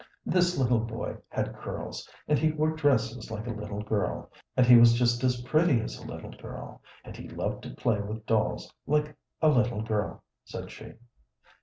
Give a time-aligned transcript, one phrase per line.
[0.25, 4.75] "This little boy had curls, and he wore dresses like a little girl, and he
[4.75, 8.73] was just as pretty as a little girl, and he loved to play with dolls
[8.87, 10.93] like a little girl," said she.